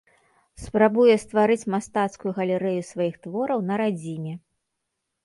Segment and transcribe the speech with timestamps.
[0.61, 4.33] Спрабуе стварыць мастацкую галерэю сваіх твораў на радзіме.